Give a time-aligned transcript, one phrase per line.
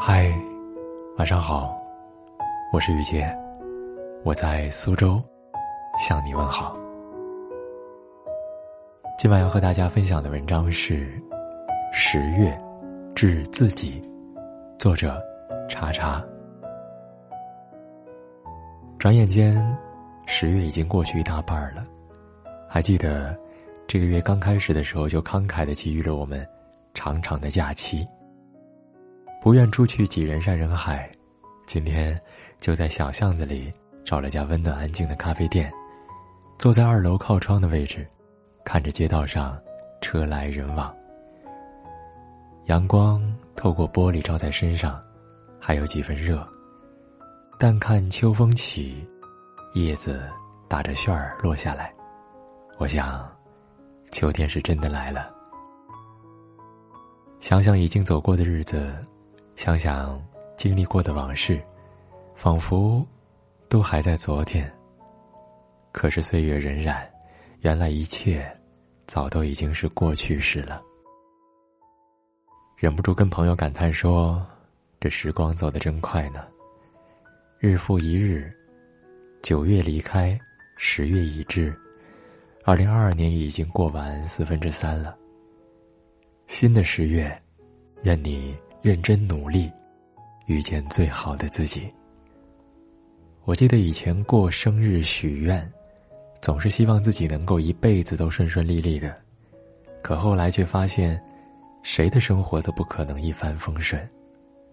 [0.00, 0.32] 嗨，
[1.16, 1.76] 晚上好，
[2.72, 3.36] 我是雨洁，
[4.24, 5.20] 我在苏州
[5.98, 6.78] 向你问好。
[9.18, 11.06] 今晚要和大家分享的文章是
[11.92, 12.56] 《十月
[13.12, 14.00] 致自己》，
[14.78, 15.20] 作者
[15.68, 16.24] 查查。
[19.00, 19.76] 转眼间，
[20.26, 21.84] 十月已经过去一大半了，
[22.68, 23.36] 还记得
[23.88, 26.46] 这个月刚开始的时候就慷慨的给予了我们
[26.94, 28.06] 长长的假期。
[29.40, 31.10] 不愿出去挤人山人海，
[31.64, 32.20] 今天
[32.58, 33.72] 就在小巷子里
[34.04, 35.72] 找了家温暖安静的咖啡店，
[36.58, 38.06] 坐在二楼靠窗的位置，
[38.64, 39.56] 看着街道上
[40.00, 40.92] 车来人往。
[42.66, 43.22] 阳光
[43.54, 45.00] 透过玻璃照在身上，
[45.60, 46.46] 还有几分热。
[47.60, 49.06] 但看秋风起，
[49.74, 50.28] 叶子
[50.68, 51.94] 打着旋儿落下来，
[52.76, 53.24] 我想，
[54.10, 55.32] 秋天是真的来了。
[57.40, 58.92] 想想已经走过的日子。
[59.58, 60.24] 想想
[60.56, 61.60] 经历过的往事，
[62.36, 63.04] 仿佛
[63.68, 64.72] 都还在昨天。
[65.90, 67.04] 可是岁月荏苒，
[67.62, 68.48] 原来一切
[69.08, 70.80] 早都已经是过去式了。
[72.76, 74.46] 忍不住跟朋友感叹说
[75.00, 76.46] ：“这时光走得真快呢。”
[77.58, 78.56] 日复一日，
[79.42, 80.38] 九月离开，
[80.76, 81.76] 十月已至，
[82.62, 85.18] 二零二二年已经过完四分之三了。
[86.46, 87.36] 新的十月，
[88.04, 88.56] 愿你。
[88.80, 89.70] 认真努力，
[90.46, 91.92] 遇见最好的自己。
[93.44, 95.68] 我记得以前过生日许愿，
[96.40, 99.16] 总是希望自己能够一辈子都顺顺利利的，
[100.00, 101.20] 可后来却发现，
[101.82, 104.08] 谁的生活都不可能一帆风顺，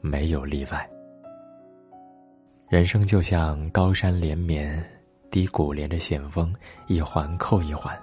[0.00, 0.88] 没有例外。
[2.68, 4.84] 人生就像高山连绵，
[5.30, 6.54] 低谷连着险峰，
[6.88, 7.98] 一环扣一环，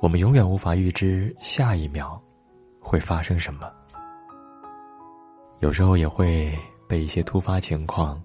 [0.00, 2.18] 我们永远无法预知下一秒
[2.80, 3.70] 会发生什么。
[5.62, 6.52] 有时候也会
[6.88, 8.20] 被一些突发情况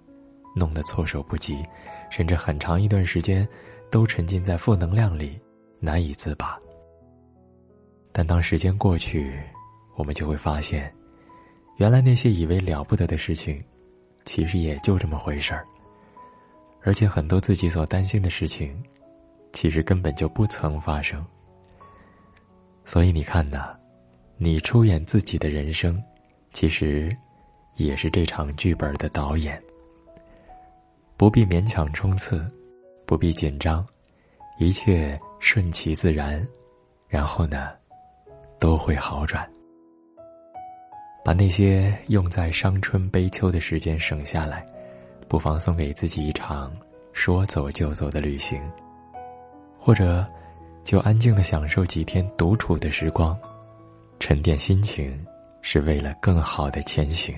[0.55, 1.61] 弄得措手不及，
[2.09, 3.47] 甚至很长一段时间
[3.91, 5.39] 都沉浸在负能量里，
[5.79, 6.59] 难以自拔。
[8.11, 9.31] 但当时间过去，
[9.95, 10.91] 我们就会发现，
[11.75, 13.63] 原来那些以为了不得的事情，
[14.25, 15.63] 其实也就这么回事儿。
[16.81, 18.83] 而且很多自己所担心的事情，
[19.53, 21.23] 其实根本就不曾发生。
[22.83, 23.77] 所以你看呐，
[24.37, 26.01] 你出演自己的人生，
[26.51, 27.15] 其实。
[27.77, 29.61] 也是这场剧本的导演。
[31.15, 32.45] 不必勉强冲刺，
[33.05, 33.83] 不必紧张，
[34.59, 36.45] 一切顺其自然，
[37.07, 37.71] 然后呢，
[38.59, 39.47] 都会好转。
[41.23, 44.65] 把那些用在伤春悲秋的时间省下来，
[45.27, 46.71] 不妨送给自己一场
[47.13, 48.61] 说走就走的旅行，
[49.79, 50.25] 或者
[50.83, 53.37] 就安静的享受几天独处的时光，
[54.19, 55.25] 沉淀心情，
[55.61, 57.35] 是为了更好的前行。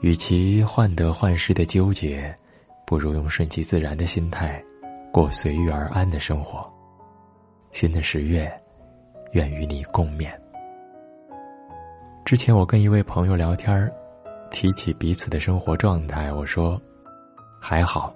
[0.00, 2.34] 与其患得患失的纠结，
[2.86, 4.62] 不如用顺其自然的心态，
[5.12, 6.70] 过随遇而安的生活。
[7.70, 8.50] 新的十月，
[9.32, 10.30] 愿与你共勉。
[12.24, 13.90] 之前我跟一位朋友聊天
[14.50, 16.80] 提起彼此的生活状态，我说
[17.60, 18.14] ：“还好，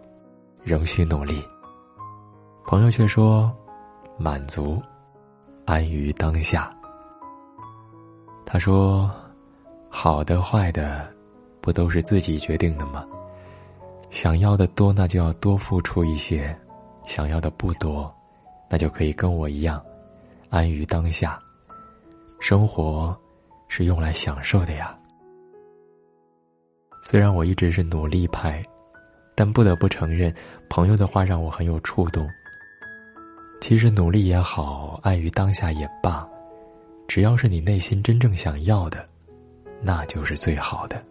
[0.62, 1.42] 仍需努力。”
[2.66, 3.50] 朋友却说
[4.18, 4.80] ：“满足，
[5.64, 6.70] 安于当下。”
[8.44, 9.10] 他说
[9.88, 11.10] ：“好的，坏的。”
[11.60, 13.06] 不都是自己决定的吗？
[14.10, 16.52] 想要的多，那就要多付出一些；
[17.06, 18.12] 想要的不多，
[18.68, 19.80] 那就可以跟我一样，
[20.48, 21.38] 安于当下。
[22.40, 23.16] 生活
[23.68, 24.96] 是用来享受的呀。
[27.02, 28.62] 虽然我一直是努力派，
[29.34, 30.34] 但不得不承认，
[30.68, 32.28] 朋友的话让我很有触动。
[33.60, 36.26] 其实努力也好，安于当下也罢，
[37.06, 39.06] 只要是你内心真正想要的，
[39.82, 41.02] 那就是最好的。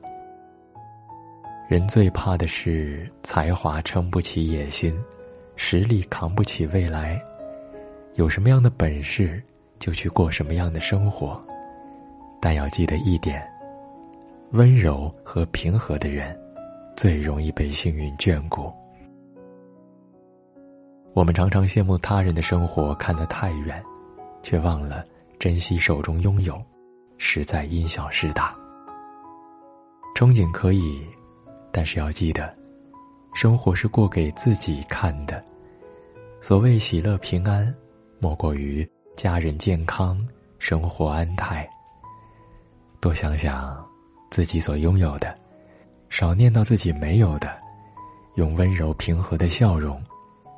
[1.70, 5.00] 人最怕的是才华撑不起野心，
[5.56, 7.24] 实力扛不起未来。
[8.16, 9.40] 有什么样的本事，
[9.78, 11.40] 就去过什么样的生活。
[12.42, 13.48] 但要记得一点：
[14.50, 16.36] 温柔和平和的人，
[16.96, 18.74] 最容易被幸运眷顾。
[21.14, 23.80] 我们常常羡慕他人的生活看得太远，
[24.42, 25.06] 却忘了
[25.38, 26.60] 珍惜手中拥有，
[27.20, 28.56] 实在因小失大。
[30.16, 31.06] 憧憬可以。
[31.72, 32.54] 但是要记得，
[33.34, 35.44] 生活是过给自己看的。
[36.42, 37.74] 所谓喜乐平安，
[38.20, 40.26] 莫过于家人健康、
[40.58, 41.70] 生活安泰。
[43.02, 43.86] 多想想
[44.30, 45.38] 自己所拥有的，
[46.10, 47.58] 少念叨自己没有的，
[48.36, 50.02] 用温柔平和的笑容，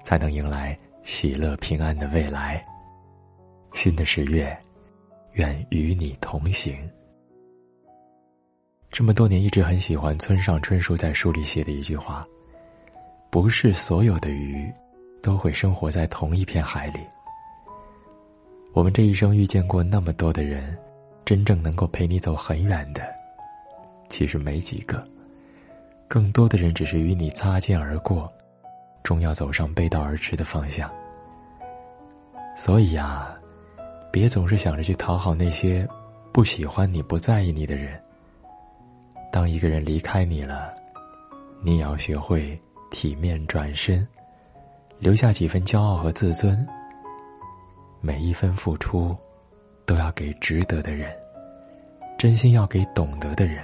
[0.03, 2.63] 才能迎来喜乐平安的未来。
[3.73, 4.57] 新的十月，
[5.33, 6.75] 愿与你同行。
[8.91, 12.27] 这么多年一直很喜欢村上春树在书里写的一句话
[13.31, 14.69] ：“不是所有的鱼，
[15.23, 16.99] 都会生活在同一片海里。”
[18.73, 20.77] 我们这一生遇见过那么多的人，
[21.23, 23.01] 真正能够陪你走很远的，
[24.09, 25.01] 其实没几个。
[26.09, 28.29] 更多的人只是与你擦肩而过，
[29.03, 30.91] 终要走上背道而驰的方向。
[32.57, 33.33] 所以呀，
[34.11, 35.87] 别总是想着去讨好那些
[36.33, 37.97] 不喜欢你、不在意你的人。
[39.31, 40.73] 当一个人离开你了，
[41.63, 42.59] 你也要学会
[42.91, 44.05] 体面转身，
[44.99, 46.67] 留下几分骄傲和自尊。
[48.01, 49.15] 每一分付出，
[49.85, 51.09] 都要给值得的人，
[52.17, 53.63] 真心要给懂得的人。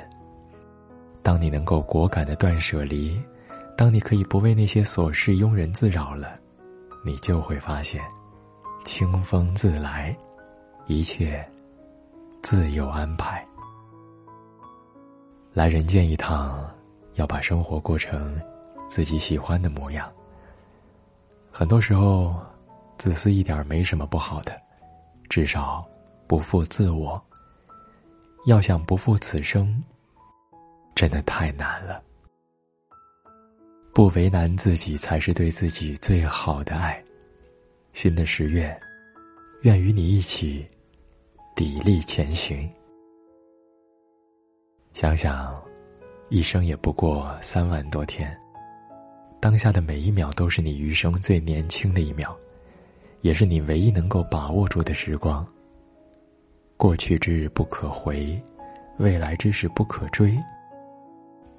[1.22, 3.20] 当你能够果敢的断舍离，
[3.76, 6.40] 当你可以不为那些琐事庸人自扰了，
[7.04, 8.02] 你就会发现，
[8.86, 10.16] 清风自来，
[10.86, 11.46] 一切
[12.42, 13.46] 自有安排。
[15.58, 16.72] 来人间一趟，
[17.16, 18.40] 要把生活过成
[18.88, 20.08] 自己喜欢的模样。
[21.50, 22.40] 很多时候，
[22.96, 24.56] 自私一点没什么不好的，
[25.30, 25.84] 至少
[26.28, 27.20] 不负自我。
[28.46, 29.84] 要想不负此生。
[30.94, 32.04] 真的太难了，
[33.96, 37.04] 不为难自己才是对自己最好的爱。
[37.94, 38.80] 新的十月，
[39.62, 40.68] 愿与你一起
[41.56, 42.72] 砥砺前行。
[44.98, 45.56] 想想，
[46.30, 48.36] 一生也不过三万多天，
[49.40, 52.36] 当下的每一秒都是你余生最年轻的一秒，
[53.22, 55.46] 也是你唯一能够把握住的时光。
[56.78, 58.36] 过去之日不可回，
[58.98, 60.36] 未来之事不可追。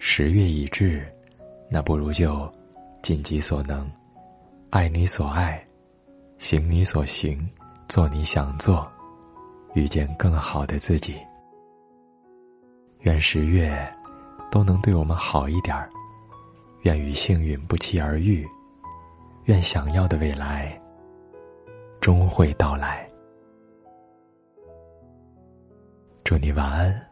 [0.01, 1.07] 十月已至，
[1.71, 2.53] 那不如就
[3.03, 3.89] 尽己所能，
[4.71, 5.65] 爱你所爱，
[6.39, 7.49] 行你所行，
[7.87, 8.85] 做你想做，
[9.75, 11.15] 遇见更好的自己。
[13.01, 13.77] 愿十月
[14.51, 15.89] 都能对我们好一点儿，
[16.83, 18.47] 愿与幸运不期而遇，
[19.45, 20.81] 愿想要的未来
[22.01, 23.09] 终会到来。
[26.25, 27.08] 祝你晚安，